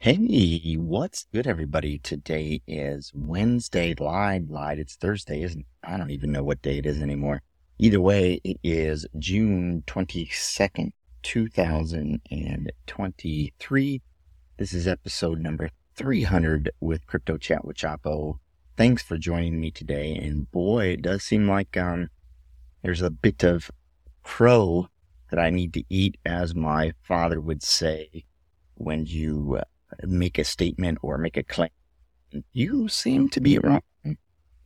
Hey, 0.00 0.76
what's 0.78 1.26
good, 1.32 1.48
everybody? 1.48 1.98
Today 1.98 2.62
is 2.68 3.10
Wednesday. 3.12 3.96
Lied, 3.98 4.48
lied. 4.48 4.78
It's 4.78 4.94
Thursday, 4.94 5.42
isn't 5.42 5.62
it? 5.62 5.66
I 5.82 5.96
don't 5.96 6.12
even 6.12 6.30
know 6.30 6.44
what 6.44 6.62
day 6.62 6.78
it 6.78 6.86
is 6.86 7.02
anymore. 7.02 7.42
Either 7.80 8.00
way, 8.00 8.40
it 8.44 8.60
is 8.62 9.08
June 9.18 9.82
22nd, 9.88 10.92
2023. 11.24 14.02
This 14.56 14.72
is 14.72 14.86
episode 14.86 15.40
number 15.40 15.68
300 15.96 16.70
with 16.78 17.04
Crypto 17.08 17.36
Chat 17.36 17.64
with 17.64 17.76
Chapo. 17.76 18.38
Thanks 18.76 19.02
for 19.02 19.18
joining 19.18 19.60
me 19.60 19.72
today. 19.72 20.14
And 20.14 20.48
boy, 20.52 20.90
it 20.90 21.02
does 21.02 21.24
seem 21.24 21.48
like 21.48 21.76
um, 21.76 22.10
there's 22.82 23.02
a 23.02 23.10
bit 23.10 23.42
of 23.42 23.68
crow 24.22 24.90
that 25.30 25.40
I 25.40 25.50
need 25.50 25.74
to 25.74 25.82
eat, 25.90 26.18
as 26.24 26.54
my 26.54 26.92
father 27.02 27.40
would 27.40 27.64
say 27.64 28.26
when 28.76 29.04
you 29.04 29.56
uh, 29.58 29.64
make 30.02 30.38
a 30.38 30.44
statement 30.44 30.98
or 31.02 31.18
make 31.18 31.36
a 31.36 31.42
claim. 31.42 31.70
You 32.52 32.88
seem 32.88 33.28
to 33.30 33.40
be 33.40 33.58
wrong. 33.58 33.80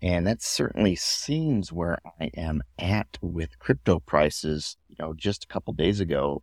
And 0.02 0.26
that 0.26 0.42
certainly 0.42 0.96
seems 0.96 1.72
where 1.72 1.98
I 2.20 2.30
am 2.36 2.62
at 2.76 3.18
with 3.20 3.60
crypto 3.60 4.00
prices. 4.00 4.77
You 4.88 4.96
know, 4.98 5.14
just 5.14 5.44
a 5.44 5.46
couple 5.46 5.72
days 5.74 6.00
ago, 6.00 6.42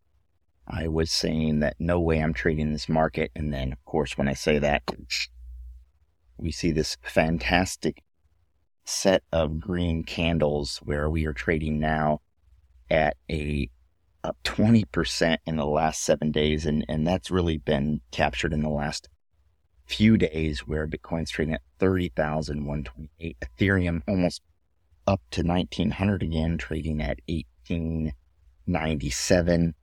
I 0.66 0.88
was 0.88 1.12
saying 1.12 1.60
that 1.60 1.76
no 1.78 2.00
way 2.00 2.20
I'm 2.20 2.34
trading 2.34 2.72
this 2.72 2.88
market. 2.88 3.32
And 3.36 3.54
then, 3.54 3.74
of 3.74 3.84
course, 3.84 4.18
when 4.18 4.30
I 4.30 4.34
say 4.34 4.60
that, 4.60 4.84
we 6.38 6.52
see 6.52 6.72
this 6.72 6.96
fantastic 7.02 8.02
set 8.86 9.24
of 9.34 9.60
green 9.60 10.04
candles 10.04 10.78
where 10.78 11.10
we 11.10 11.26
are 11.26 11.34
trading 11.34 11.80
now 11.80 12.22
at 12.90 13.18
a 13.30 13.70
up 14.24 14.38
20% 14.44 15.38
in 15.46 15.56
the 15.56 15.66
last 15.66 16.04
seven 16.04 16.32
days. 16.32 16.66
And, 16.66 16.84
and 16.88 17.06
that's 17.08 17.32
really 17.32 17.58
been 17.58 18.02
captured 18.12 18.54
in 18.54 18.62
the 18.62 18.70
last 18.70 19.10
few 19.86 20.18
days 20.18 20.68
where 20.68 20.88
Bitcoin's 20.88 21.32
trading 21.32 21.56
at 21.56 21.62
30,128. 21.80 23.38
Ethereum 23.42 24.02
almost 24.08 24.44
up 25.08 25.22
to 25.32 25.42
1900 25.42 26.22
again, 26.22 26.58
trading 26.58 27.02
at 27.02 27.20
1897. 27.28 29.74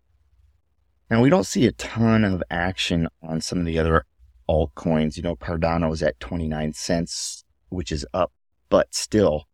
Now 1.11 1.21
we 1.21 1.31
don't 1.31 1.47
see 1.47 1.67
a 1.67 1.73
ton 1.73 2.25
of 2.25 2.43
action 2.50 3.09
on 3.23 3.41
some 3.41 3.59
of 3.59 3.67
the 3.67 3.78
other 3.78 4.05
altcoins. 4.48 5.17
You 5.17 5.25
know, 5.25 5.37
Cardano 5.37 5.93
is 5.93 6.03
at 6.03 6.21
29 6.21 6.73
cents, 6.75 7.45
which 7.69 7.91
is 7.91 8.06
up, 8.15 8.33
but 8.69 8.95
still 8.95 9.48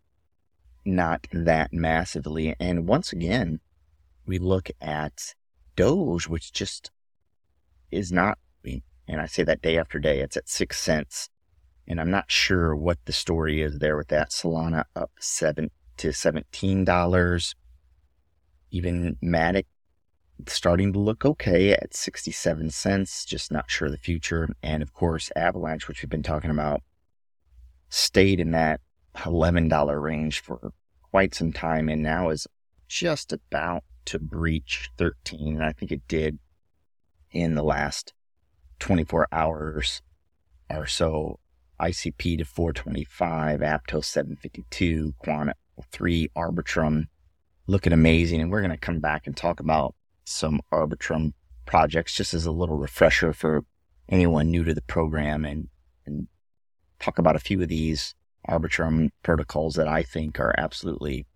not 0.85 1.27
that 1.33 1.73
massively. 1.73 2.55
And 2.61 2.87
once 2.87 3.13
again, 3.13 3.61
we 4.27 4.39
look 4.39 4.71
at 4.81 5.35
Doge, 5.77 6.29
which 6.29 6.53
just 6.53 6.91
is 7.91 8.13
not, 8.13 8.39
and 8.65 9.21
I 9.21 9.27
say 9.27 9.43
that 9.43 9.63
day 9.63 9.79
after 9.79 9.99
day, 9.99 10.21
it's 10.21 10.37
at 10.37 10.49
six 10.49 10.81
cents. 10.81 11.29
And 11.89 12.01
I'm 12.01 12.11
not 12.11 12.31
sure 12.31 12.75
what 12.77 12.99
the 13.05 13.13
story 13.13 13.61
is 13.61 13.79
there 13.79 13.97
with 13.97 14.09
that. 14.09 14.31
Solana 14.31 14.85
up 14.95 15.11
seven 15.19 15.71
to 15.99 16.13
seventeen 16.13 16.85
dollars. 16.85 17.55
Even 18.71 19.17
Matic 19.23 19.67
starting 20.47 20.93
to 20.93 20.99
look 20.99 21.25
okay 21.25 21.73
at 21.73 21.95
67 21.95 22.71
cents, 22.71 23.25
just 23.25 23.53
not 23.53 23.71
sure 23.71 23.91
the 23.91 23.99
future. 23.99 24.49
And 24.63 24.83
of 24.83 24.93
course, 24.93 25.31
Avalanche, 25.37 25.89
which 25.89 26.03
we've 26.03 26.11
been 26.11 26.23
talking 26.23 26.51
about, 26.51 26.83
stayed 27.89 28.41
in 28.41 28.53
that 28.53 28.81
$11 29.17 30.03
range 30.03 30.41
for 30.41 30.73
quite 31.03 31.35
some 31.35 31.53
time 31.53 31.89
and 31.89 32.03
now 32.03 32.31
is 32.31 32.47
just 32.89 33.33
about 33.33 33.85
to 34.07 34.19
breach 34.19 34.91
13. 34.99 35.55
And 35.55 35.65
I 35.65 35.73
think 35.73 35.93
it 35.93 36.07
did 36.09 36.39
in 37.31 37.55
the 37.55 37.63
last 37.63 38.13
24 38.79 39.29
hours 39.33 40.03
or 40.71 40.87
so. 40.87 41.39
ICP 41.81 42.39
to 42.39 42.45
425, 42.45 43.59
Aptos 43.61 44.05
752, 44.05 45.15
Quant 45.19 45.51
3, 45.91 46.29
Arbitrum 46.37 47.07
looking 47.67 47.93
amazing. 47.93 48.41
And 48.41 48.53
we're 48.53 48.61
going 48.61 48.71
to 48.71 48.77
come 48.77 49.01
back 49.01 49.27
and 49.27 49.37
talk 49.37 49.59
about 49.59 49.97
some 50.25 50.61
Arbitrum 50.73 51.33
projects 51.67 52.15
just 52.15 52.35
as 52.35 52.47
a 52.47 52.53
little 52.53 52.77
refresher 52.77 53.33
for 53.33 53.65
anyone 54.09 54.51
new 54.51 54.63
to 54.63 54.75
the 54.75 54.83
program 54.83 55.45
and, 55.45 55.69
and 56.07 56.29
talk 57.01 57.19
about 57.19 57.37
a 57.37 57.41
few 57.41 57.61
of 57.61 57.69
these 57.69 58.15
Arbitrum 58.49 59.11
protocols 59.23 59.75
that 59.75 59.89
I 59.89 60.03
think 60.03 60.39
are 60.39 60.55
absolutely 60.59 61.27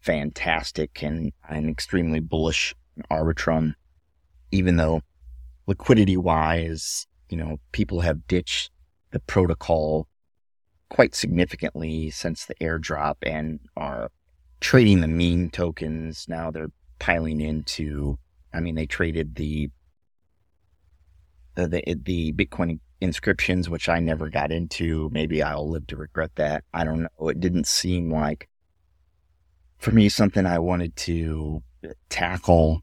fantastic 0.00 1.02
and 1.02 1.32
I'm 1.48 1.68
extremely 1.68 2.20
bullish 2.20 2.74
Arbitrum, 3.10 3.74
even 4.50 4.76
though 4.76 5.02
liquidity 5.66 6.16
wise, 6.16 7.06
you 7.28 7.36
know, 7.36 7.58
people 7.72 8.00
have 8.00 8.26
ditched 8.26 8.70
the 9.10 9.20
protocol 9.20 10.08
quite 10.90 11.14
significantly 11.14 12.10
since 12.10 12.46
the 12.46 12.54
airdrop 12.56 13.16
and 13.22 13.60
are 13.76 14.10
trading 14.60 15.00
the 15.00 15.08
meme 15.08 15.50
tokens. 15.50 16.26
Now 16.28 16.50
they're 16.50 16.72
piling 16.98 17.40
into, 17.40 18.18
I 18.52 18.60
mean, 18.60 18.74
they 18.74 18.86
traded 18.86 19.34
the, 19.36 19.70
the, 21.54 21.82
the 22.04 22.32
Bitcoin 22.32 22.80
inscriptions, 23.00 23.68
which 23.68 23.88
I 23.88 24.00
never 24.00 24.28
got 24.28 24.50
into. 24.50 25.10
Maybe 25.12 25.42
I'll 25.42 25.68
live 25.68 25.86
to 25.88 25.96
regret 25.96 26.32
that. 26.36 26.64
I 26.72 26.84
don't 26.84 27.02
know. 27.02 27.28
It 27.28 27.40
didn't 27.40 27.66
seem 27.66 28.10
like 28.10 28.48
for 29.78 29.92
me 29.92 30.08
something 30.08 30.44
I 30.44 30.58
wanted 30.58 30.96
to 30.96 31.62
tackle. 32.08 32.82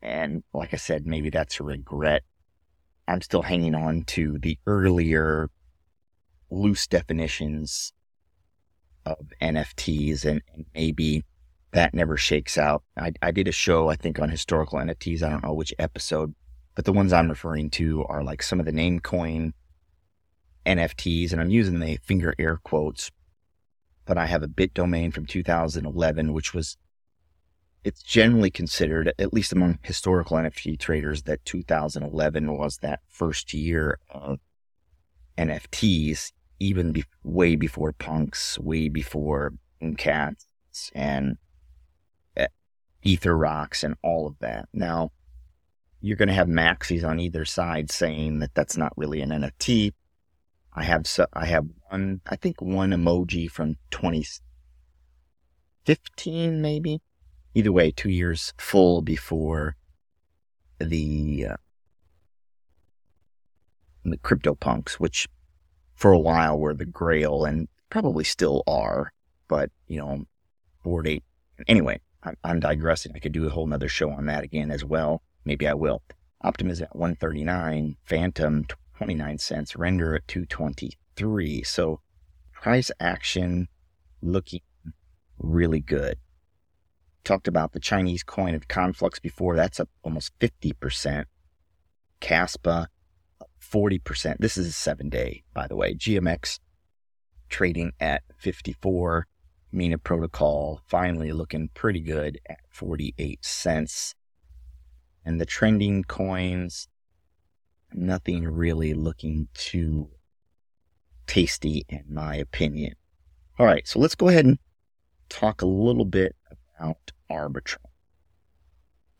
And 0.00 0.42
like 0.52 0.74
I 0.74 0.78
said, 0.78 1.06
maybe 1.06 1.30
that's 1.30 1.60
a 1.60 1.62
regret. 1.62 2.22
I'm 3.06 3.20
still 3.20 3.42
hanging 3.42 3.74
on 3.74 4.04
to 4.04 4.38
the 4.38 4.58
earlier 4.66 5.50
loose 6.50 6.86
definitions 6.86 7.92
of 9.04 9.32
NFTs 9.40 10.24
and, 10.24 10.42
and 10.52 10.64
maybe 10.74 11.24
that 11.72 11.94
never 11.94 12.16
shakes 12.16 12.58
out. 12.58 12.82
I, 12.96 13.12
I 13.22 13.30
did 13.30 13.48
a 13.48 13.52
show, 13.52 13.88
I 13.88 13.96
think, 13.96 14.18
on 14.18 14.28
historical 14.28 14.78
NFTs. 14.78 15.22
I 15.22 15.30
don't 15.30 15.44
know 15.44 15.54
which 15.54 15.74
episode, 15.78 16.34
but 16.74 16.84
the 16.84 16.92
ones 16.92 17.12
I'm 17.12 17.28
referring 17.28 17.70
to 17.70 18.04
are 18.04 18.22
like 18.22 18.42
some 18.42 18.60
of 18.60 18.66
the 18.66 18.72
Namecoin 18.72 19.52
NFTs, 20.66 21.32
and 21.32 21.40
I'm 21.40 21.50
using 21.50 21.80
the 21.80 21.98
finger 22.02 22.34
air 22.38 22.60
quotes 22.62 23.10
but 24.12 24.18
I 24.18 24.26
have 24.26 24.42
a 24.42 24.46
bit 24.46 24.74
domain 24.74 25.10
from 25.10 25.24
2011, 25.24 26.34
which 26.34 26.52
was, 26.52 26.76
it's 27.82 28.02
generally 28.02 28.50
considered, 28.50 29.10
at 29.18 29.32
least 29.32 29.54
among 29.54 29.78
historical 29.80 30.36
NFT 30.36 30.78
traders, 30.78 31.22
that 31.22 31.42
2011 31.46 32.54
was 32.54 32.76
that 32.82 33.00
first 33.08 33.54
year 33.54 33.98
of 34.10 34.38
NFTs, 35.38 36.32
even 36.60 36.92
be- 36.92 37.06
way 37.24 37.56
before 37.56 37.94
punks, 37.94 38.58
way 38.58 38.90
before 38.90 39.54
cats 39.96 40.44
and 40.94 41.38
uh, 42.36 42.48
ether 43.02 43.34
rocks 43.34 43.82
and 43.82 43.94
all 44.02 44.26
of 44.26 44.38
that. 44.40 44.68
Now, 44.74 45.10
you're 46.02 46.18
going 46.18 46.28
to 46.28 46.34
have 46.34 46.48
maxis 46.48 47.02
on 47.02 47.18
either 47.18 47.46
side 47.46 47.90
saying 47.90 48.40
that 48.40 48.54
that's 48.54 48.76
not 48.76 48.92
really 48.94 49.22
an 49.22 49.30
NFT. 49.30 49.94
I 50.74 50.84
have 50.84 51.06
so 51.06 51.26
I 51.32 51.46
have 51.46 51.66
one 51.90 52.20
I 52.26 52.36
think 52.36 52.62
one 52.62 52.90
emoji 52.90 53.50
from 53.50 53.76
2015 53.90 56.62
maybe. 56.62 57.00
Either 57.54 57.72
way, 57.72 57.90
two 57.90 58.08
years 58.08 58.54
full 58.56 59.02
before 59.02 59.76
the 60.78 61.48
uh, 61.50 61.56
the 64.04 64.16
CryptoPunks, 64.16 64.94
which 64.94 65.28
for 65.94 66.12
a 66.12 66.18
while 66.18 66.58
were 66.58 66.74
the 66.74 66.86
Grail 66.86 67.44
and 67.44 67.68
probably 67.90 68.24
still 68.24 68.62
are, 68.66 69.12
but 69.48 69.70
you 69.86 69.98
know, 69.98 70.24
Bored 70.82 71.06
Ape. 71.06 71.24
Anyway, 71.68 72.00
I'm, 72.22 72.36
I'm 72.42 72.60
digressing. 72.60 73.12
I 73.14 73.18
could 73.18 73.32
do 73.32 73.46
a 73.46 73.50
whole 73.50 73.66
nother 73.66 73.88
show 73.88 74.10
on 74.10 74.24
that 74.26 74.44
again 74.44 74.70
as 74.70 74.84
well. 74.84 75.22
Maybe 75.44 75.68
I 75.68 75.74
will. 75.74 76.02
Optimism 76.40 76.84
at 76.84 76.96
139, 76.96 77.96
Fantom 78.04 78.64
29 79.02 79.38
cents, 79.38 79.76
render 79.76 80.14
at 80.14 80.28
223. 80.28 81.62
So 81.64 82.00
price 82.52 82.90
action 83.00 83.68
looking 84.22 84.60
really 85.38 85.80
good. 85.80 86.18
Talked 87.24 87.48
about 87.48 87.72
the 87.72 87.80
Chinese 87.80 88.22
coin 88.22 88.54
of 88.54 88.68
Conflux 88.68 89.18
before. 89.18 89.56
That's 89.56 89.80
up 89.80 89.88
almost 90.02 90.38
50%. 90.38 91.24
Kaspa, 92.20 92.86
40%. 93.60 94.36
This 94.38 94.56
is 94.56 94.68
a 94.68 94.72
seven 94.72 95.08
day, 95.08 95.42
by 95.52 95.66
the 95.66 95.76
way. 95.76 95.94
GMX 95.94 96.60
trading 97.48 97.92
at 97.98 98.22
54. 98.38 99.26
Mina 99.72 99.98
Protocol 99.98 100.80
finally 100.86 101.32
looking 101.32 101.70
pretty 101.74 102.00
good 102.00 102.38
at 102.48 102.58
48 102.70 103.44
cents. 103.44 104.14
And 105.24 105.40
the 105.40 105.46
trending 105.46 106.04
coins, 106.04 106.88
nothing 107.94 108.44
really 108.44 108.94
looking 108.94 109.48
too 109.54 110.10
tasty, 111.26 111.84
in 111.88 112.04
my 112.08 112.36
opinion. 112.36 112.94
All 113.58 113.66
right, 113.66 113.86
so 113.86 113.98
let's 113.98 114.14
go 114.14 114.28
ahead 114.28 114.44
and 114.44 114.58
talk 115.28 115.62
a 115.62 115.66
little 115.66 116.04
bit 116.04 116.34
about 116.50 117.12
Arbitrum. 117.30 117.78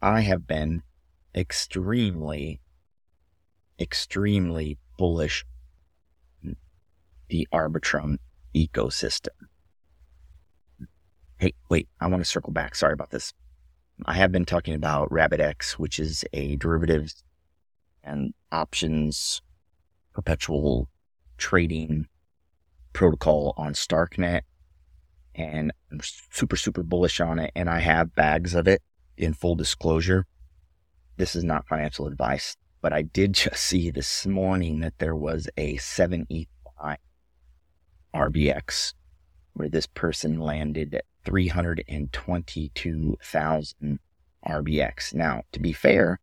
I 0.00 0.20
have 0.20 0.46
been 0.46 0.82
extremely, 1.34 2.60
extremely 3.78 4.78
bullish 4.98 5.44
the 7.28 7.48
Arbitrum 7.52 8.18
ecosystem. 8.54 9.28
Hey, 11.38 11.54
wait, 11.70 11.88
I 12.00 12.06
want 12.08 12.22
to 12.22 12.28
circle 12.28 12.52
back. 12.52 12.74
Sorry 12.74 12.92
about 12.92 13.10
this. 13.10 13.32
I 14.04 14.14
have 14.14 14.32
been 14.32 14.44
talking 14.44 14.74
about 14.74 15.08
RabbitX, 15.10 15.72
which 15.72 15.98
is 15.98 16.24
a 16.32 16.56
derivatives 16.56 17.24
and 18.04 18.34
options 18.50 19.42
perpetual 20.12 20.88
trading 21.38 22.06
protocol 22.92 23.54
on 23.56 23.72
Starknet. 23.72 24.42
And 25.34 25.72
I'm 25.90 26.00
super, 26.02 26.56
super 26.56 26.82
bullish 26.82 27.20
on 27.20 27.38
it. 27.38 27.52
And 27.54 27.70
I 27.70 27.78
have 27.78 28.14
bags 28.14 28.54
of 28.54 28.68
it 28.68 28.82
in 29.16 29.32
full 29.32 29.54
disclosure. 29.54 30.26
This 31.16 31.34
is 31.34 31.44
not 31.44 31.66
financial 31.66 32.06
advice, 32.06 32.56
but 32.80 32.92
I 32.92 33.02
did 33.02 33.32
just 33.34 33.62
see 33.62 33.90
this 33.90 34.26
morning 34.26 34.80
that 34.80 34.98
there 34.98 35.16
was 35.16 35.48
a 35.56 35.76
7 35.78 36.26
ETH 36.28 36.48
RBX 38.14 38.92
where 39.54 39.68
this 39.68 39.86
person 39.86 40.38
landed 40.38 40.94
at 40.94 41.04
322,000 41.24 43.98
RBX. 44.46 45.14
Now, 45.14 45.42
to 45.52 45.60
be 45.60 45.72
fair, 45.72 46.20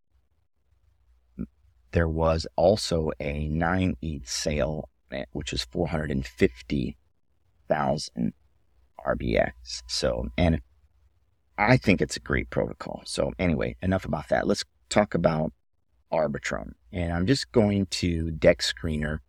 there 1.92 2.08
was 2.08 2.46
also 2.56 3.12
a 3.20 3.48
9 3.48 3.98
ETH 4.02 4.30
sale, 4.30 4.90
eh, 5.12 5.26
which 5.32 5.52
was 5.52 5.64
450,000 5.64 8.34
RBX. 9.06 9.52
So, 9.88 10.30
and 10.38 10.62
I 11.58 11.78
think 11.78 12.02
it's 12.02 12.18
a 12.18 12.22
great 12.22 12.50
protocol. 12.50 13.04
So, 13.06 13.32
anyway, 13.40 13.76
enough 13.82 14.06
about 14.06 14.30
that. 14.30 14.48
Let's 14.48 14.64
talk 14.90 15.14
about 15.14 15.54
Arbitrum. 16.12 16.72
And 16.92 17.14
I'm 17.14 17.28
just 17.28 17.52
going 17.52 17.86
to 17.88 18.32
Dex 18.32 18.74
Screener 18.74 19.20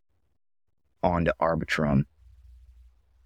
onto 1.03 1.33
Arbitrum 1.41 2.05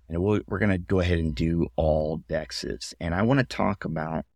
and 0.08 0.22
we 0.22 0.42
we 0.46 0.56
are 0.56 0.58
going 0.58 0.70
to 0.70 0.78
go 0.78 1.00
ahead 1.00 1.18
and 1.18 1.34
do 1.34 1.66
all 1.76 2.22
dexes. 2.28 2.94
And 3.00 3.14
I 3.14 3.22
want 3.22 3.40
to 3.40 3.46
talk 3.46 3.84
about 3.84 4.26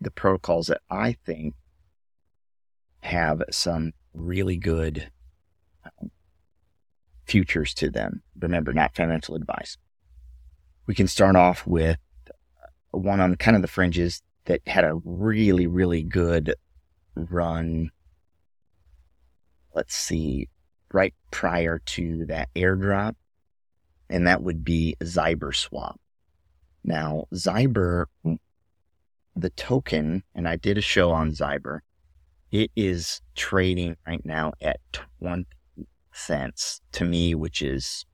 the 0.00 0.10
protocols 0.10 0.68
that 0.68 0.80
I 0.90 1.16
think 1.24 1.54
have 3.02 3.42
some 3.50 3.92
really 4.14 4.56
good 4.56 5.10
futures 7.24 7.74
to 7.74 7.90
them. 7.90 8.22
Remember, 8.38 8.72
not 8.72 8.94
financial 8.94 9.34
advice. 9.34 9.76
We 10.86 10.94
can 10.94 11.06
start 11.06 11.36
off 11.36 11.66
with 11.66 11.98
one 12.90 13.20
on 13.20 13.36
kind 13.36 13.56
of 13.56 13.62
the 13.62 13.68
fringes 13.68 14.22
that 14.44 14.60
had 14.66 14.84
a 14.84 15.00
really, 15.04 15.66
really 15.66 16.02
good 16.02 16.54
run. 17.14 17.90
Let's 19.74 19.94
see, 19.94 20.48
right 20.92 21.14
prior 21.30 21.78
to 21.78 22.26
that 22.26 22.48
airdrop 22.54 23.14
and 24.12 24.26
that 24.26 24.42
would 24.42 24.62
be 24.62 24.94
Zyber 25.02 25.56
Swap. 25.56 25.98
Now, 26.84 27.24
Zyber, 27.32 28.06
the 29.34 29.50
token, 29.50 30.22
and 30.34 30.46
I 30.46 30.56
did 30.56 30.76
a 30.76 30.82
show 30.82 31.10
on 31.12 31.30
Zyber, 31.30 31.80
it 32.52 32.70
is 32.76 33.22
trading 33.34 33.96
right 34.06 34.24
now 34.24 34.52
at 34.60 34.78
20 34.92 35.46
cents 36.12 36.82
to 36.92 37.04
me, 37.04 37.34
which 37.34 37.62
is 37.62 38.04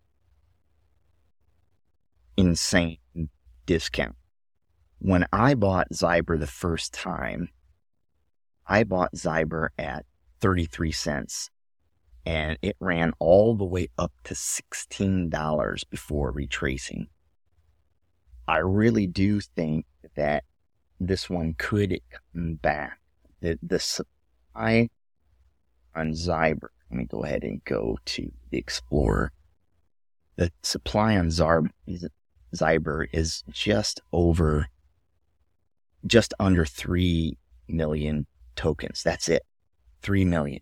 insane 2.36 2.98
discount. 3.66 4.14
When 5.00 5.26
I 5.32 5.54
bought 5.54 5.88
Zyber 5.92 6.38
the 6.38 6.46
first 6.46 6.94
time, 6.94 7.48
I 8.64 8.84
bought 8.84 9.12
Zyber 9.14 9.68
at 9.76 10.06
33 10.40 10.92
cents 10.92 11.50
and 12.24 12.58
it 12.62 12.76
ran 12.78 13.12
all 13.18 13.56
the 13.56 13.64
way 13.64 13.88
up 13.98 14.12
to 14.24 14.34
$16 14.34 15.90
before 15.90 16.30
retracing. 16.30 17.08
I 18.46 18.58
really 18.58 19.06
do 19.06 19.40
think 19.40 19.86
that 20.14 20.44
this 21.00 21.28
one 21.28 21.54
could 21.58 21.98
come 22.34 22.54
back. 22.54 23.00
The, 23.40 23.58
the 23.62 23.78
supply 24.58 24.88
on 25.94 26.12
Zyber, 26.12 26.68
let 26.90 26.98
me 26.98 27.04
go 27.04 27.24
ahead 27.24 27.44
and 27.44 27.64
go 27.64 27.98
to 28.04 28.30
the 28.50 28.58
Explorer. 28.58 29.32
The 30.36 30.50
supply 30.62 31.16
on 31.16 31.28
Zarb, 31.28 31.68
Zyber 32.54 33.06
is 33.12 33.44
just 33.50 34.00
over, 34.12 34.68
just 36.06 36.34
under 36.38 36.64
3 36.64 37.36
million 37.68 38.26
tokens. 38.56 39.02
That's 39.02 39.28
it. 39.28 39.42
3 40.02 40.24
million. 40.24 40.60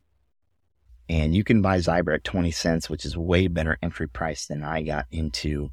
And 1.09 1.35
you 1.35 1.45
can 1.45 1.63
buy 1.63 1.79
Zyber 1.79 2.15
at 2.15 2.25
20 2.25 2.51
cents, 2.51 2.91
which 2.91 3.05
is 3.05 3.17
way 3.17 3.47
better 3.49 3.79
entry 3.83 4.09
price 4.09 4.47
than 4.47 4.65
I 4.65 4.83
got 4.83 5.07
into. 5.11 5.71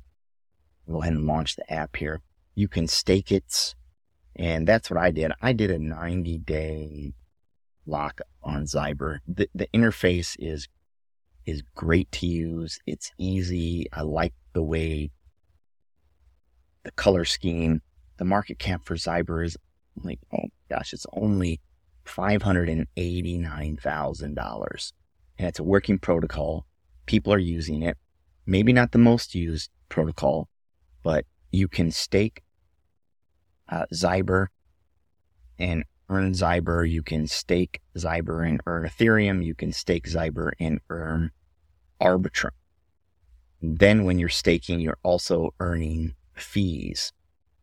Go 0.90 1.02
ahead 1.02 1.14
and 1.14 1.26
launch 1.26 1.56
the 1.56 1.72
app 1.74 1.96
here. 1.96 2.22
You 2.56 2.68
can 2.68 2.88
stake 2.88 3.32
it. 3.32 3.74
And 4.36 4.68
that's 4.68 4.90
what 4.90 5.00
I 5.00 5.12
did. 5.12 5.32
I 5.42 5.54
did 5.54 5.72
a 5.72 5.80
90 5.80 6.38
day 6.40 7.14
lock 7.86 8.22
on 8.42 8.64
Zyber. 8.64 9.20
The, 9.28 9.50
the 9.54 9.68
interface 9.74 10.36
is, 10.40 10.68
is 11.46 11.62
great 11.76 12.12
to 12.14 12.26
use. 12.26 12.80
It's 12.86 13.12
easy. 13.18 13.88
I 13.94 14.02
like 14.02 14.34
the 14.54 14.64
way 14.64 15.12
the 16.84 16.92
color 16.92 17.26
scheme, 17.26 17.82
the 18.18 18.26
market 18.26 18.60
cap 18.60 18.84
for 18.84 18.96
Zyber 18.96 19.46
is 19.46 19.58
like, 20.04 20.20
oh 20.34 20.50
gosh, 20.70 20.94
it's 20.94 21.06
only 21.14 21.60
$589,000 22.06 24.92
and 25.40 25.48
it's 25.48 25.60
a 25.60 25.64
working 25.64 25.98
protocol. 25.98 26.68
People 27.06 27.34
are 27.34 27.40
using 27.40 27.84
it. 27.84 27.98
Maybe 28.46 28.74
not 28.74 28.92
the 28.92 28.98
most 28.98 29.34
used 29.34 29.70
protocol, 29.90 30.50
but 31.02 31.26
you 31.52 31.68
can 31.68 31.92
stake 31.92 32.44
uh, 33.70 33.86
Zyber 33.94 34.48
and 35.58 35.84
earn 36.10 36.34
Zyber. 36.34 36.90
You 36.90 37.02
can 37.02 37.28
stake 37.28 37.82
Zyber 37.98 38.48
and 38.48 38.62
earn 38.66 38.84
Ethereum. 38.88 39.44
You 39.44 39.56
can 39.56 39.72
stake 39.72 40.08
Zyber 40.08 40.52
and 40.60 40.80
earn 40.90 41.32
Arbitrum. 42.02 42.52
Then 43.62 44.04
when 44.04 44.20
you're 44.20 44.30
staking, 44.30 44.80
you're 44.80 44.98
also 45.04 45.54
earning 45.60 46.16
fees. 46.34 47.14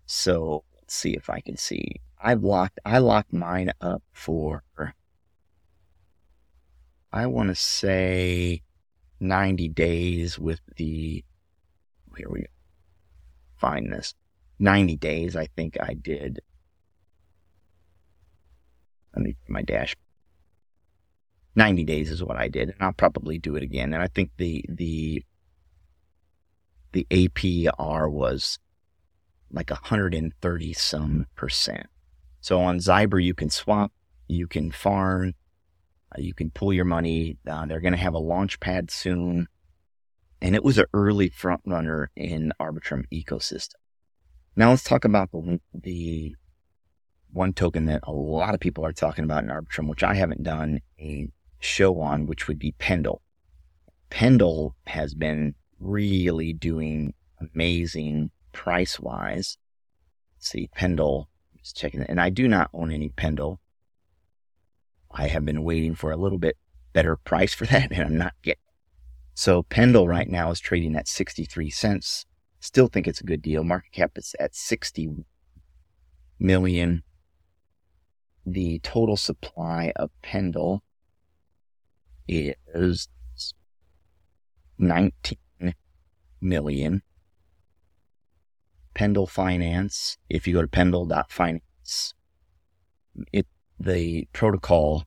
So 0.07 0.65
let's 0.77 0.95
see 0.95 1.15
if 1.15 1.29
I 1.29 1.41
can 1.41 1.57
see. 1.57 1.97
I've 2.23 2.43
locked, 2.43 2.79
I 2.85 2.99
locked 2.99 3.33
mine 3.33 3.73
up 3.81 4.03
for 4.13 4.63
I 7.13 7.27
want 7.27 7.49
to 7.49 7.57
say 7.57 8.63
90 9.19 9.69
days 9.71 10.39
with 10.39 10.61
the, 10.77 11.25
here 12.17 12.29
we 12.31 12.47
find 13.57 13.93
this. 13.93 14.15
90 14.61 14.97
days, 14.97 15.35
I 15.35 15.47
think 15.57 15.77
I 15.81 15.95
did. 15.95 16.41
Let 19.15 19.25
me, 19.25 19.37
my 19.49 19.63
dash. 19.63 19.97
90 21.57 21.85
days 21.85 22.11
is 22.11 22.23
what 22.23 22.37
I 22.37 22.49
did, 22.49 22.71
and 22.71 22.79
I'll 22.81 22.93
probably 22.93 23.39
do 23.39 23.57
it 23.57 23.63
again. 23.63 23.93
And 23.93 24.03
I 24.03 24.07
think 24.07 24.31
the, 24.37 24.65
the, 24.69 25.25
the 26.93 27.07
APR 27.11 28.11
was 28.11 28.59
like 29.53 29.71
130 29.71 30.73
some 30.73 31.27
percent. 31.35 31.87
So 32.41 32.61
on 32.61 32.79
Zyber, 32.79 33.23
you 33.23 33.35
can 33.35 33.51
swap, 33.51 33.93
you 34.29 34.47
can 34.47 34.71
farm, 34.71 35.35
uh, 36.17 36.21
you 36.21 36.35
can 36.35 36.51
pull 36.51 36.73
your 36.73 36.85
money. 36.85 37.37
Uh, 37.47 37.67
they're 37.67 37.81
going 37.81 37.93
to 37.93 37.99
have 37.99 38.15
a 38.15 38.19
launch 38.19 38.61
pad 38.61 38.91
soon. 38.91 39.49
And 40.41 40.55
it 40.55 40.65
was 40.65 40.79
an 40.79 40.87
early 40.95 41.29
front 41.29 41.61
runner 41.67 42.11
in 42.17 42.53
Arbitrum 42.61 43.05
ecosystem. 43.13 43.75
Now 44.57 44.71
let's 44.71 44.83
talk 44.83 45.05
about 45.05 45.31
the, 45.33 45.61
the 45.75 46.35
one 47.33 47.53
token 47.53 47.87
that 47.87 48.01
a 48.05 48.13
lot 48.13 48.55
of 48.55 48.61
people 48.61 48.85
are 48.85 48.93
talking 48.93 49.25
about 49.25 49.45
in 49.45 49.51
Arbitrum, 49.51 49.89
which 49.89 50.03
I 50.03 50.15
haven't 50.15 50.43
done 50.43 50.81
a 50.99 51.29
show 51.61 52.01
on, 52.01 52.27
which 52.27 52.49
would 52.49 52.59
be 52.59 52.73
Pendle. 52.73 53.23
Pendle 54.11 54.75
has 54.87 55.15
been 55.15 55.55
really 55.79 56.53
doing 56.53 57.15
amazing 57.41 58.31
price 58.53 58.99
wise. 58.99 59.59
See, 60.39 60.69
Pendle, 60.75 61.29
just 61.59 61.77
checking 61.77 62.01
it. 62.01 62.09
And 62.09 62.21
I 62.21 62.31
do 62.31 62.49
not 62.49 62.71
own 62.73 62.91
any 62.91 63.11
Pendle. 63.11 63.61
I 65.11 65.29
have 65.29 65.45
been 65.45 65.63
waiting 65.63 65.95
for 65.95 66.11
a 66.11 66.17
little 66.17 66.39
bit 66.39 66.57
better 66.93 67.17
price 67.17 67.55
for 67.55 67.67
that, 67.67 67.93
and 67.93 68.03
I'm 68.03 68.19
not 68.19 68.35
getting. 68.43 68.61
So 69.35 69.63
Pendle 69.63 70.09
right 70.09 70.29
now 70.29 70.51
is 70.51 70.61
trading 70.61 70.97
at 70.97 71.09
63 71.09 71.71
cents. 71.71 72.27
Still 72.59 72.89
think 72.89 73.07
it's 73.07 73.21
a 73.21 73.25
good 73.25 73.41
deal. 73.41 73.65
Market 73.65 73.93
cap 73.93 74.13
is 74.17 74.35
at 74.39 74.55
60 74.55 75.25
million. 76.39 77.03
The 78.47 78.79
total 78.81 79.17
supply 79.17 79.93
of 79.97 80.11
Pendle 80.23 80.83
is 82.27 83.09
19 84.79 85.39
million. 86.41 87.03
Pendle 88.95 89.27
Finance, 89.27 90.19
if 90.29 90.47
you 90.47 90.55
go 90.55 90.63
to 90.63 90.69
pendle.finance, 90.69 92.15
it 93.33 93.47
the 93.79 94.29
protocol 94.33 95.05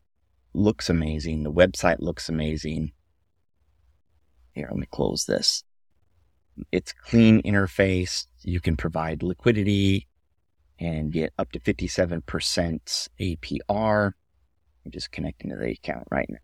looks 0.54 0.90
amazing. 0.90 1.44
The 1.44 1.52
website 1.52 1.98
looks 2.00 2.30
amazing. 2.30 2.92
Here, 4.54 4.68
let 4.70 4.78
me 4.78 4.88
close 4.90 5.26
this. 5.26 5.64
It's 6.72 6.94
clean 6.94 7.42
interface. 7.42 8.28
You 8.42 8.60
can 8.60 8.78
provide 8.78 9.24
liquidity 9.24 10.08
and 10.84 11.12
get 11.12 11.34
up 11.40 11.52
to 11.54 11.60
57% 11.60 13.08
APR. 13.20 14.12
I'm 14.86 14.92
just 14.92 15.12
connecting 15.12 15.50
to 15.50 15.56
the 15.56 15.72
account 15.72 16.08
right 16.12 16.30
now. 16.30 16.40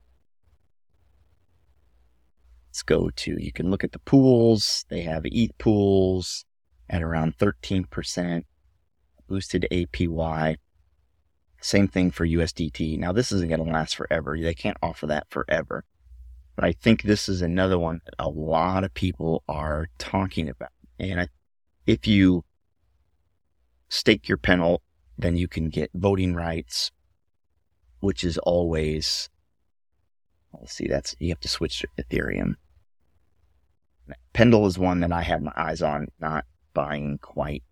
Let's 2.69 2.83
go 2.83 3.09
to, 3.09 3.35
you 3.37 3.51
can 3.51 3.69
look 3.69 3.83
at 3.83 3.91
the 3.91 3.99
pools. 3.99 4.85
They 4.89 5.01
have 5.01 5.23
ETH 5.25 5.57
pools 5.57 6.45
at 6.89 7.03
around 7.03 7.37
13%, 7.37 8.43
boosted 9.27 9.67
APY. 9.71 10.55
Same 11.61 11.87
thing 11.89 12.11
for 12.11 12.25
USDT. 12.25 12.97
Now, 12.97 13.11
this 13.11 13.33
isn't 13.33 13.49
going 13.49 13.63
to 13.63 13.69
last 13.69 13.95
forever. 13.95 14.37
They 14.39 14.53
can't 14.53 14.77
offer 14.81 15.07
that 15.07 15.27
forever. 15.29 15.83
But 16.55 16.63
I 16.63 16.71
think 16.71 17.01
this 17.01 17.27
is 17.27 17.41
another 17.41 17.77
one 17.77 17.99
that 18.05 18.15
a 18.19 18.29
lot 18.29 18.85
of 18.85 18.93
people 18.93 19.43
are 19.49 19.89
talking 19.97 20.47
about. 20.47 20.71
And 20.97 21.21
I, 21.21 21.27
if 21.85 22.07
you 22.07 22.45
stake 23.89 24.29
your 24.29 24.37
Pendle, 24.37 24.81
then 25.17 25.35
you 25.35 25.47
can 25.47 25.69
get 25.69 25.91
voting 25.93 26.33
rights, 26.33 26.91
which 27.99 28.23
is 28.23 28.37
always, 28.39 29.29
let's 30.57 30.73
see, 30.73 30.87
that's, 30.87 31.15
you 31.19 31.29
have 31.29 31.39
to 31.41 31.49
switch 31.49 31.79
to 31.79 31.87
Ethereum. 32.01 32.55
Pendle 34.33 34.65
is 34.65 34.79
one 34.79 35.01
that 35.01 35.11
I 35.11 35.23
have 35.23 35.41
my 35.41 35.51
eyes 35.55 35.81
on, 35.81 36.07
not 36.19 36.45
buying 36.73 37.17
quite. 37.21 37.63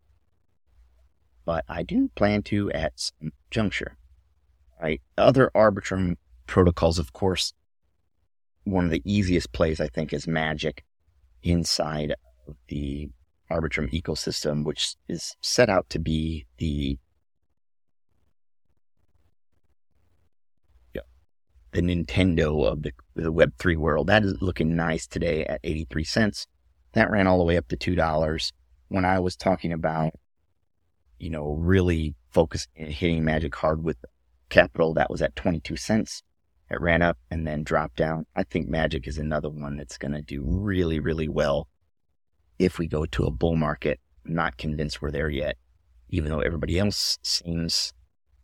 But 1.45 1.63
I 1.69 1.83
do 1.83 2.09
plan 2.15 2.43
to 2.43 2.71
at 2.71 2.99
some 2.99 3.31
juncture. 3.49 3.97
Right. 4.81 5.01
Other 5.17 5.49
Arbitrum 5.55 6.17
protocols, 6.45 6.99
of 6.99 7.13
course, 7.13 7.53
one 8.63 8.85
of 8.85 8.91
the 8.91 9.01
easiest 9.05 9.51
plays 9.53 9.79
I 9.79 9.87
think 9.87 10.13
is 10.13 10.27
Magic 10.27 10.83
inside 11.41 12.13
of 12.47 12.55
the 12.67 13.09
Arbitrum 13.51 13.91
ecosystem, 13.91 14.63
which 14.63 14.95
is 15.07 15.35
set 15.41 15.69
out 15.69 15.89
to 15.89 15.99
be 15.99 16.45
the 16.57 16.99
the 21.77 21.81
Nintendo 21.83 22.65
of 22.65 22.81
the, 22.81 22.91
the 23.13 23.31
Web3 23.31 23.77
world. 23.77 24.07
That 24.07 24.23
is 24.23 24.41
looking 24.41 24.75
nice 24.75 25.05
today 25.05 25.45
at 25.45 25.59
83 25.63 26.03
cents. 26.03 26.47
That 26.93 27.11
ran 27.11 27.27
all 27.27 27.37
the 27.37 27.43
way 27.43 27.55
up 27.55 27.67
to 27.67 27.77
$2. 27.77 28.51
When 28.87 29.05
I 29.05 29.19
was 29.19 29.35
talking 29.35 29.71
about, 29.71 30.13
you 31.19 31.29
know, 31.29 31.53
really 31.53 32.15
focusing 32.31 32.71
and 32.77 32.91
hitting 32.91 33.23
Magic 33.23 33.53
hard 33.53 33.83
with 33.83 33.97
capital, 34.49 34.95
that 34.95 35.11
was 35.11 35.21
at 35.21 35.35
22 35.35 35.75
cents. 35.75 36.23
It 36.71 36.81
ran 36.81 37.03
up 37.03 37.19
and 37.29 37.45
then 37.45 37.63
dropped 37.63 37.97
down. 37.97 38.25
I 38.35 38.41
think 38.41 38.67
Magic 38.67 39.07
is 39.07 39.19
another 39.19 39.49
one 39.49 39.77
that's 39.77 39.99
going 39.99 40.13
to 40.13 40.21
do 40.23 40.41
really, 40.43 40.99
really 40.99 41.27
well 41.27 41.67
if 42.59 42.79
we 42.79 42.87
go 42.87 43.05
to 43.05 43.25
a 43.25 43.31
bull 43.31 43.55
market. 43.55 43.99
Not 44.25 44.57
convinced 44.57 45.01
we're 45.01 45.11
there 45.11 45.29
yet, 45.29 45.57
even 46.09 46.29
though 46.29 46.41
everybody 46.41 46.77
else 46.77 47.17
seems 47.21 47.93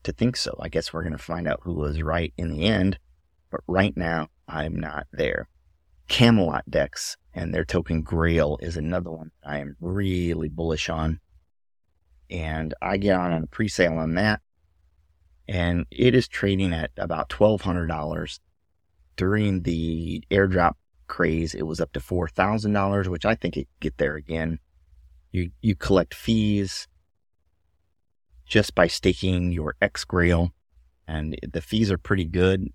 to 0.03 0.11
think 0.11 0.37
so. 0.37 0.55
I 0.59 0.69
guess 0.69 0.93
we're 0.93 1.03
going 1.03 1.13
to 1.13 1.17
find 1.17 1.47
out 1.47 1.61
who 1.63 1.73
was 1.73 2.01
right 2.01 2.33
in 2.37 2.51
the 2.51 2.63
end. 2.63 2.99
But 3.51 3.61
right 3.67 3.95
now, 3.95 4.29
I'm 4.47 4.79
not 4.79 5.07
there. 5.11 5.47
Camelot 6.07 6.69
Dex 6.69 7.17
and 7.33 7.53
their 7.53 7.65
token 7.65 8.01
Grail 8.01 8.57
is 8.61 8.77
another 8.77 9.11
one 9.11 9.31
I 9.45 9.59
am 9.59 9.75
really 9.79 10.49
bullish 10.49 10.89
on. 10.89 11.19
And 12.29 12.73
I 12.81 12.97
get 12.97 13.19
on 13.19 13.31
a 13.43 13.47
pre 13.47 13.67
sale 13.67 13.97
on 13.97 14.15
that. 14.15 14.41
And 15.47 15.85
it 15.91 16.15
is 16.15 16.27
trading 16.27 16.73
at 16.73 16.91
about 16.97 17.29
$1,200. 17.29 18.39
During 19.15 19.61
the 19.61 20.23
airdrop 20.31 20.73
craze, 21.13 21.53
it 21.53 21.67
was 21.67 21.79
up 21.79 21.93
to 21.93 21.99
$4,000, 21.99 23.07
which 23.07 23.23
I 23.23 23.35
think 23.35 23.55
it 23.55 23.67
get 23.79 23.99
there 23.99 24.15
again. 24.15 24.57
You, 25.31 25.51
you 25.61 25.75
collect 25.75 26.15
fees 26.15 26.87
just 28.47 28.73
by 28.73 28.87
staking 28.87 29.51
your 29.51 29.75
X 29.79 30.05
Grail, 30.05 30.53
and 31.07 31.37
the 31.47 31.61
fees 31.61 31.91
are 31.91 31.99
pretty 31.99 32.25
good. 32.25 32.67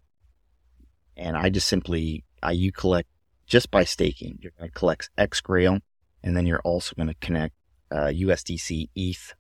And 1.17 1.37
I 1.37 1.49
just 1.51 1.67
simply, 1.67 2.23
I, 2.41 2.53
you 2.53 2.71
collect 2.71 3.09
just 3.49 3.73
by 3.73 3.83
staking. 3.83 4.39
You're 4.41 4.53
going 4.57 4.71
to 4.71 4.79
collect 4.79 5.11
X 5.19 5.41
Grail, 5.41 5.81
and 6.23 6.37
then 6.37 6.47
you're 6.47 6.61
also 6.61 6.95
going 6.95 7.09
to 7.09 7.17
connect 7.21 7.55
uh, 7.91 8.13
USDC 8.15 8.89
ETH 8.95 9.35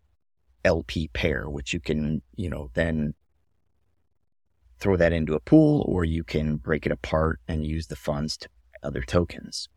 LP 0.64 1.06
pair, 1.12 1.48
which 1.48 1.72
you 1.72 1.78
can, 1.78 2.22
you 2.34 2.50
know, 2.50 2.70
then 2.74 3.14
throw 4.80 4.96
that 4.96 5.12
into 5.12 5.34
a 5.34 5.40
pool, 5.40 5.84
or 5.86 6.04
you 6.04 6.24
can 6.24 6.56
break 6.56 6.84
it 6.84 6.90
apart 6.90 7.38
and 7.46 7.64
use 7.64 7.86
the 7.86 7.96
funds 7.96 8.36
to 8.38 8.48
other 8.82 9.02
tokens. 9.02 9.68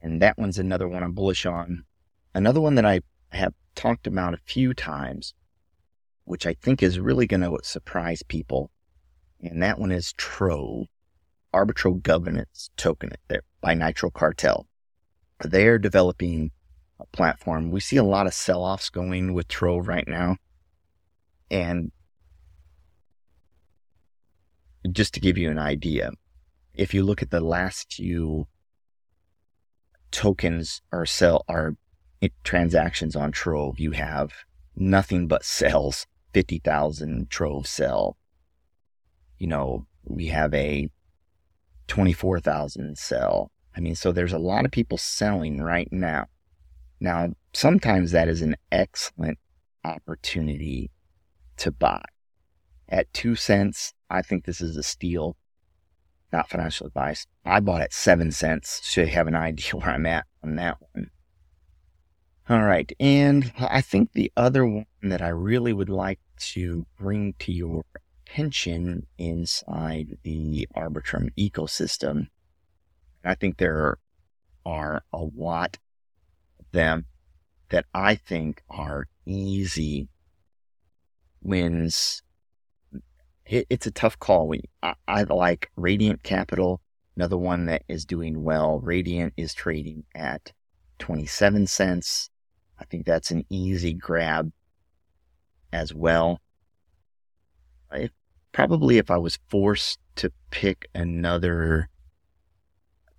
And 0.00 0.22
that 0.22 0.38
one's 0.38 0.58
another 0.58 0.88
one 0.88 1.02
I'm 1.02 1.12
bullish 1.12 1.46
on. 1.46 1.84
Another 2.34 2.60
one 2.60 2.76
that 2.76 2.86
I 2.86 3.00
have 3.30 3.54
talked 3.74 4.06
about 4.06 4.34
a 4.34 4.38
few 4.44 4.74
times, 4.74 5.34
which 6.24 6.46
I 6.46 6.54
think 6.54 6.82
is 6.82 7.00
really 7.00 7.26
going 7.26 7.40
to 7.40 7.58
surprise 7.62 8.22
people, 8.22 8.70
and 9.40 9.62
that 9.62 9.78
one 9.78 9.92
is 9.92 10.12
Trove. 10.14 10.86
Arbitrove 11.52 12.02
Governance 12.02 12.70
token 12.76 13.10
by 13.60 13.74
Nitro 13.74 14.10
Cartel. 14.10 14.68
They're 15.42 15.78
developing 15.78 16.52
a 17.00 17.06
platform. 17.06 17.72
We 17.72 17.80
see 17.80 17.96
a 17.96 18.04
lot 18.04 18.28
of 18.28 18.34
sell 18.34 18.62
offs 18.62 18.90
going 18.90 19.34
with 19.34 19.48
Trove 19.48 19.88
right 19.88 20.06
now. 20.06 20.36
And 21.50 21.90
just 24.92 25.14
to 25.14 25.20
give 25.20 25.36
you 25.36 25.50
an 25.50 25.58
idea, 25.58 26.12
if 26.74 26.94
you 26.94 27.02
look 27.02 27.22
at 27.22 27.30
the 27.30 27.40
last 27.40 27.92
few 27.92 28.46
tokens 30.10 30.82
or 30.92 31.06
sell 31.06 31.44
or 31.48 31.76
transactions 32.44 33.16
on 33.16 33.32
Trove, 33.32 33.78
you 33.78 33.92
have 33.92 34.32
nothing 34.76 35.26
but 35.26 35.44
sells. 35.44 36.06
50,000 36.32 37.28
Trove 37.28 37.66
sell. 37.66 38.16
You 39.38 39.48
know, 39.48 39.86
we 40.04 40.26
have 40.26 40.54
a 40.54 40.88
24,000 41.88 42.96
sell. 42.96 43.50
I 43.76 43.80
mean, 43.80 43.94
so 43.94 44.12
there's 44.12 44.32
a 44.32 44.38
lot 44.38 44.64
of 44.64 44.70
people 44.70 44.98
selling 44.98 45.60
right 45.60 45.88
now. 45.90 46.26
Now, 47.00 47.30
sometimes 47.52 48.12
that 48.12 48.28
is 48.28 48.42
an 48.42 48.56
excellent 48.70 49.38
opportunity 49.84 50.90
to 51.56 51.72
buy. 51.72 52.04
At 52.88 53.12
two 53.12 53.34
cents, 53.34 53.94
I 54.08 54.22
think 54.22 54.44
this 54.44 54.60
is 54.60 54.76
a 54.76 54.82
steal. 54.82 55.36
Not 56.32 56.48
financial 56.48 56.86
advice. 56.86 57.26
I 57.44 57.60
bought 57.60 57.82
at 57.82 57.92
seven 57.92 58.30
cents. 58.30 58.80
Should 58.84 59.08
have 59.08 59.26
an 59.26 59.34
idea 59.34 59.72
where 59.74 59.90
I'm 59.90 60.06
at 60.06 60.26
on 60.42 60.56
that 60.56 60.78
one. 60.92 61.10
All 62.48 62.62
right. 62.62 62.90
And 62.98 63.52
I 63.58 63.80
think 63.80 64.12
the 64.12 64.32
other 64.36 64.66
one 64.66 64.86
that 65.02 65.22
I 65.22 65.28
really 65.28 65.72
would 65.72 65.88
like 65.88 66.18
to 66.52 66.86
bring 66.98 67.34
to 67.40 67.52
your 67.52 67.84
attention 68.26 69.06
inside 69.18 70.18
the 70.22 70.66
Arbitrum 70.76 71.30
ecosystem. 71.38 72.28
I 73.24 73.34
think 73.34 73.58
there 73.58 73.98
are 74.64 75.04
a 75.12 75.18
lot 75.36 75.78
of 76.58 76.66
them 76.72 77.06
that 77.68 77.86
I 77.94 78.14
think 78.14 78.62
are 78.68 79.06
easy 79.26 80.08
wins. 81.42 82.22
It, 83.50 83.66
it's 83.68 83.86
a 83.86 83.90
tough 83.90 84.18
call. 84.18 84.46
We, 84.46 84.62
I, 84.82 84.94
I 85.08 85.24
like 85.24 85.70
Radiant 85.76 86.22
Capital, 86.22 86.80
another 87.16 87.36
one 87.36 87.66
that 87.66 87.82
is 87.88 88.04
doing 88.04 88.44
well. 88.44 88.78
Radiant 88.78 89.34
is 89.36 89.52
trading 89.54 90.04
at 90.14 90.52
27 91.00 91.66
cents. 91.66 92.30
I 92.78 92.84
think 92.84 93.04
that's 93.04 93.32
an 93.32 93.44
easy 93.50 93.92
grab 93.92 94.52
as 95.72 95.92
well. 95.92 96.40
If 97.92 98.12
probably 98.52 98.98
if 98.98 99.10
I 99.10 99.16
was 99.16 99.40
forced 99.48 99.98
to 100.16 100.32
pick 100.50 100.88
another 100.94 101.88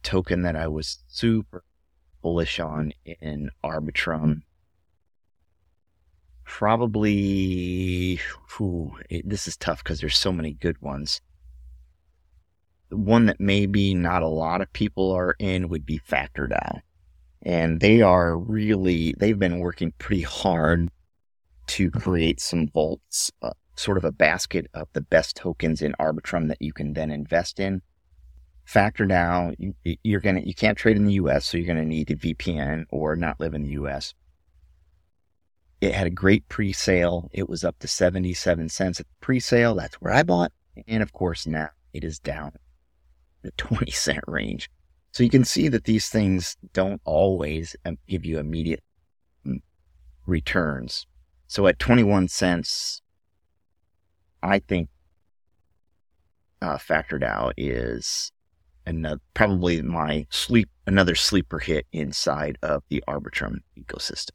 token 0.01 0.43
that 0.43 0.55
I 0.55 0.67
was 0.67 1.03
super 1.09 1.65
bullish 2.21 2.57
on 2.57 2.93
in 3.03 3.49
Arbitrum, 3.63 4.43
probably, 6.57 8.19
whew, 8.49 8.91
this 9.23 9.47
is 9.47 9.55
tough 9.55 9.81
because 9.81 10.01
there's 10.01 10.17
so 10.17 10.33
many 10.33 10.51
good 10.51 10.79
ones. 10.81 11.21
One 12.89 13.27
that 13.27 13.39
maybe 13.39 13.93
not 13.93 14.21
a 14.21 14.27
lot 14.27 14.59
of 14.59 14.71
people 14.73 15.11
are 15.13 15.33
in 15.39 15.69
would 15.69 15.85
be 15.85 15.99
FactorDAO. 15.99 16.81
And 17.41 17.79
they 17.79 18.01
are 18.01 18.37
really, 18.37 19.15
they've 19.17 19.39
been 19.39 19.59
working 19.59 19.93
pretty 19.97 20.23
hard 20.23 20.91
to 21.67 21.89
create 21.89 22.41
some 22.41 22.67
vaults 22.67 23.31
uh, 23.41 23.53
sort 23.75 23.97
of 23.97 24.03
a 24.03 24.11
basket 24.11 24.67
of 24.73 24.89
the 24.91 25.01
best 25.01 25.37
tokens 25.37 25.81
in 25.81 25.95
Arbitrum 26.01 26.49
that 26.49 26.61
you 26.61 26.73
can 26.73 26.93
then 26.93 27.11
invest 27.11 27.61
in. 27.61 27.81
FactorDAO, 28.67 29.55
you, 29.57 29.73
you're 30.03 30.19
gonna 30.19 30.41
you 30.41 30.53
can't 30.53 30.77
trade 30.77 30.97
in 30.97 31.05
the 31.05 31.13
U.S., 31.13 31.45
so 31.45 31.57
you're 31.57 31.65
gonna 31.65 31.85
need 31.85 32.11
a 32.11 32.15
VPN 32.15 32.85
or 32.89 33.15
not 33.15 33.39
live 33.39 33.53
in 33.53 33.63
the 33.63 33.69
U.S. 33.69 34.13
It 35.81 35.95
had 35.95 36.05
a 36.05 36.11
great 36.11 36.47
pre-sale. 36.47 37.29
It 37.33 37.49
was 37.49 37.63
up 37.63 37.79
to 37.79 37.87
77 37.87 38.69
cents 38.69 38.99
at 38.99 39.07
the 39.07 39.15
pre-sale. 39.19 39.73
That's 39.75 39.95
where 39.95 40.13
I 40.13 40.21
bought. 40.21 40.51
And 40.87 41.01
of 41.01 41.11
course, 41.11 41.47
now 41.47 41.69
it 41.91 42.03
is 42.03 42.19
down 42.19 42.53
the 43.41 43.51
20 43.57 43.89
cent 43.91 44.23
range. 44.27 44.69
So 45.11 45.23
you 45.23 45.29
can 45.29 45.43
see 45.43 45.67
that 45.67 45.85
these 45.85 46.07
things 46.07 46.55
don't 46.71 47.01
always 47.03 47.75
um, 47.85 47.97
give 48.07 48.23
you 48.23 48.39
immediate 48.39 48.83
mm, 49.45 49.61
returns. 50.25 51.07
So 51.47 51.67
at 51.67 51.79
21 51.79 52.29
cents, 52.29 53.01
I 54.41 54.59
think 54.59 54.87
uh, 56.61 56.77
FactorDAO 56.77 57.53
is 57.57 58.31
another, 58.85 59.19
probably 59.33 59.81
my 59.81 60.27
sleep, 60.29 60.69
another 60.85 61.15
sleeper 61.15 61.59
hit 61.59 61.87
inside 61.91 62.57
of 62.61 62.83
the 62.89 63.03
Arbitrum 63.07 63.57
ecosystem. 63.77 64.31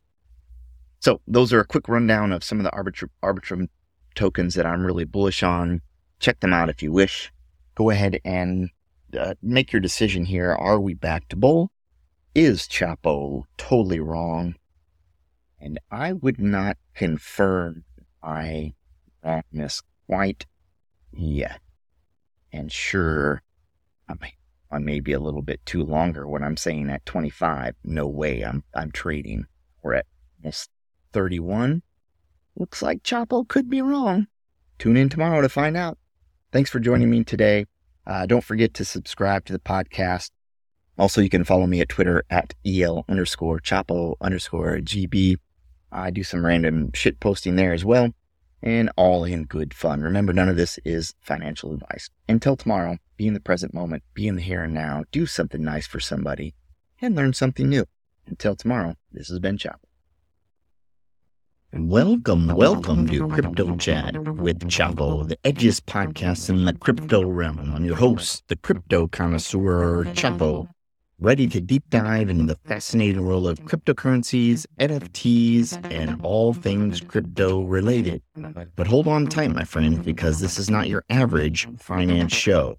So 1.01 1.21
those 1.27 1.53
are 1.53 1.61
a 1.61 1.67
quick 1.67 1.89
rundown 1.89 2.33
of 2.33 2.43
some 2.43 2.59
of 2.59 2.65
the 2.65 2.71
Arbitrum, 2.71 3.11
Arbitrum 3.23 3.69
tokens 4.15 4.55
that 4.55 4.67
I'm 4.67 4.85
really 4.85 5.05
bullish 5.05 5.43
on. 5.43 5.83
Check 6.19 6.41
them 6.41 6.53
out 6.53 6.71
if 6.71 6.83
you 6.83 6.93
wish. 6.93 7.33
Go 7.75 7.91
ahead 7.91 8.19
and 8.25 8.71
uh, 9.19 9.35
make 9.43 9.73
your 9.73 9.81
decision 9.81 10.25
here. 10.25 10.53
Are 10.53 10.81
we 10.81 10.95
back 10.95 11.29
to 11.29 11.37
bull? 11.37 11.71
Is 12.35 12.63
Chapo 12.63 13.45
totally 13.57 14.01
wrong? 14.01 14.57
And 15.61 15.79
I 15.91 16.13
would 16.13 16.41
not 16.41 16.77
confirm 16.95 17.85
my 18.23 18.75
wrongness 19.23 19.83
quite 20.07 20.47
yet. 21.13 21.61
And 22.53 22.71
sure, 22.71 23.43
I 24.09 24.15
may, 24.21 24.35
I 24.71 24.79
may 24.79 25.01
be 25.01 25.13
a 25.13 25.21
little 25.21 25.43
bit 25.43 25.65
too 25.67 25.83
longer 25.83 26.27
when 26.27 26.43
I'm 26.43 26.57
saying 26.57 26.91
at 26.91 27.07
25. 27.07 27.75
No 27.85 28.07
way 28.07 28.43
I'm, 28.43 28.65
I'm 28.75 28.91
trading. 28.91 29.47
We're 29.83 29.95
at 29.95 30.07
almost 30.43 30.71
31. 31.17 31.81
Looks 32.57 32.83
like 32.83 33.03
Chapo 33.03 33.49
could 33.49 33.71
be 33.71 33.81
wrong. 33.81 34.27
Tune 34.79 34.99
in 34.99 35.09
tomorrow 35.09 35.41
to 35.41 35.49
find 35.49 35.75
out. 35.75 35.97
Thanks 36.53 36.69
for 36.69 36.79
joining 36.79 37.09
me 37.09 37.25
today. 37.25 37.65
Uh, 38.07 38.27
don't 38.27 38.45
forget 38.45 38.75
to 38.75 38.85
subscribe 38.85 39.47
to 39.47 39.55
the 39.55 39.59
podcast. 39.59 40.29
Also, 40.99 41.23
you 41.23 41.31
can 41.31 41.43
follow 41.43 41.67
me 41.67 41.81
at 41.81 41.89
Twitter 41.89 42.23
at 42.29 42.53
EL 42.67 43.07
underscore 43.09 43.61
Chapo 43.61 44.17
underscore 44.21 44.77
GB. 44.77 45.37
I 45.91 46.11
do 46.11 46.23
some 46.23 46.45
random 46.45 46.93
shit 46.93 47.19
posting 47.19 47.57
there 47.57 47.73
as 47.73 47.83
well, 47.83 48.11
and 48.63 48.91
all 48.99 49.25
in 49.25 49.45
good 49.45 49.73
fun. 49.73 50.03
Remember, 50.03 50.35
none 50.35 50.51
of 50.51 50.57
this 50.57 50.79
is 50.85 51.15
financial 51.23 51.73
advice. 51.73 52.11
Until 52.29 52.57
tomorrow, 52.57 52.99
be 53.17 53.27
in 53.27 53.33
the 53.33 53.41
present 53.41 53.73
moment, 53.73 54.03
be 54.13 54.29
in 54.29 54.37
the 54.37 54.43
here 54.43 54.65
and 54.65 54.75
now, 54.75 55.05
do 55.13 55.25
something 55.25 55.65
nice 55.65 55.87
for 55.87 55.99
somebody, 55.99 56.53
and 57.01 57.17
learn 57.17 57.33
something 57.33 57.71
new. 57.71 57.87
Until 58.27 58.55
tomorrow, 58.55 58.97
this 59.11 59.29
has 59.29 59.39
been 59.39 59.57
Chapo. 59.57 59.86
Welcome, 61.73 62.47
welcome 62.49 63.09
to 63.09 63.29
Crypto 63.29 63.77
Chat 63.77 64.17
with 64.37 64.61
Chapo, 64.69 65.29
the 65.29 65.37
edgiest 65.39 65.83
podcast 65.83 66.49
in 66.49 66.65
the 66.65 66.73
crypto 66.73 67.23
realm. 67.25 67.73
I'm 67.75 67.85
your 67.85 67.97
host, 67.97 68.45
the 68.49 68.57
crypto 68.57 69.09
connoisseur 69.09 70.05
Chapo, 70.15 70.69
ready 71.19 71.47
to 71.49 71.61
deep 71.61 71.83
dive 71.91 72.31
into 72.31 72.45
the 72.45 72.59
fascinating 72.65 73.27
world 73.27 73.49
of 73.49 73.59
cryptocurrencies, 73.61 74.65
NFTs, 74.79 75.93
and 75.93 76.21
all 76.23 76.53
things 76.55 77.01
crypto 77.01 77.63
related. 77.65 78.23
But 78.77 78.87
hold 78.87 79.09
on 79.09 79.27
tight, 79.27 79.51
my 79.51 79.65
friend, 79.65 80.05
because 80.05 80.41
this 80.41 80.59
is 80.59 80.71
not 80.71 80.89
your 80.89 81.05
average 81.11 81.69
finance 81.79 82.33
show. 82.33 82.79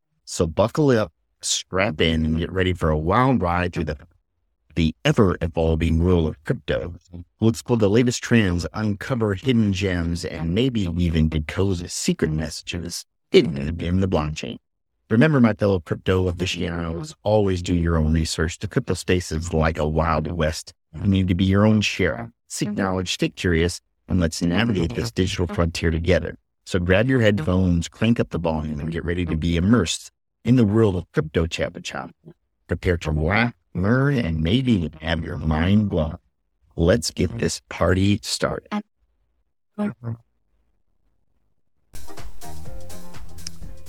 So 0.31 0.47
buckle 0.47 0.91
up, 0.91 1.11
strap 1.41 1.99
in, 1.99 2.23
and 2.23 2.37
get 2.39 2.53
ready 2.53 2.71
for 2.71 2.89
a 2.89 2.97
wild 2.97 3.41
ride 3.41 3.73
through 3.73 3.83
the 3.83 3.97
the 4.75 4.95
ever 5.03 5.37
evolving 5.41 6.01
world 6.01 6.25
of 6.25 6.41
crypto. 6.45 6.95
We'll 7.41 7.49
explore 7.49 7.75
the 7.75 7.89
latest 7.89 8.23
trends, 8.23 8.65
uncover 8.73 9.33
hidden 9.33 9.73
gems, 9.73 10.23
and 10.23 10.55
maybe 10.55 10.83
even 10.97 11.27
decode 11.27 11.91
secret 11.91 12.31
messages 12.31 13.03
hidden 13.29 13.57
in 13.57 13.99
the 13.99 14.07
blockchain. 14.07 14.55
Remember, 15.09 15.41
my 15.41 15.51
fellow 15.51 15.81
crypto 15.81 16.29
aficionados, 16.29 17.13
always 17.23 17.61
do 17.61 17.75
your 17.75 17.97
own 17.97 18.13
research. 18.13 18.57
The 18.57 18.69
crypto 18.69 18.93
space 18.93 19.33
is 19.33 19.53
like 19.53 19.77
a 19.77 19.85
wild 19.85 20.31
west. 20.31 20.73
You 20.95 21.09
need 21.09 21.27
to 21.27 21.35
be 21.35 21.43
your 21.43 21.65
own 21.65 21.81
sheriff. 21.81 22.29
Seek 22.47 22.69
mm-hmm. 22.69 22.77
knowledge, 22.77 23.11
stay 23.11 23.27
curious, 23.27 23.81
and 24.07 24.21
let's 24.21 24.41
navigate 24.41 24.95
this 24.95 25.11
digital 25.11 25.45
mm-hmm. 25.45 25.55
frontier 25.55 25.91
together. 25.91 26.37
So 26.65 26.79
grab 26.79 27.09
your 27.09 27.19
mm-hmm. 27.19 27.25
headphones, 27.25 27.89
crank 27.89 28.21
up 28.21 28.29
the 28.29 28.37
volume, 28.37 28.79
and 28.79 28.93
get 28.93 29.03
ready 29.03 29.25
to 29.25 29.35
be 29.35 29.57
immersed 29.57 30.09
in 30.43 30.55
the 30.55 30.65
world 30.65 30.95
of 30.95 31.11
crypto 31.11 31.45
Chapa 31.45 31.81
Chop. 31.81 32.11
Prepare 32.67 32.97
to 32.97 33.11
laugh, 33.11 33.53
learn, 33.73 34.17
and 34.17 34.41
maybe 34.41 34.91
have 35.01 35.23
your 35.23 35.37
mind 35.37 35.89
blown. 35.89 36.17
Let's 36.75 37.11
get 37.11 37.37
this 37.37 37.61
party 37.69 38.19
started. 38.23 38.81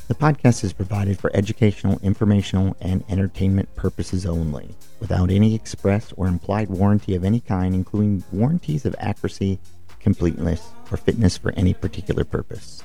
The 0.08 0.18
podcast 0.18 0.62
is 0.62 0.74
provided 0.74 1.18
for 1.18 1.34
educational, 1.34 1.98
informational, 2.02 2.76
and 2.80 3.02
entertainment 3.08 3.74
purposes 3.76 4.26
only, 4.26 4.76
without 5.00 5.30
any 5.30 5.54
express 5.54 6.12
or 6.16 6.26
implied 6.26 6.68
warranty 6.68 7.14
of 7.14 7.24
any 7.24 7.40
kind, 7.40 7.74
including 7.74 8.22
warranties 8.30 8.84
of 8.84 8.94
accuracy, 8.98 9.58
completeness, 10.00 10.68
or 10.90 10.98
fitness 10.98 11.38
for 11.38 11.52
any 11.52 11.72
particular 11.72 12.24
purpose. 12.24 12.84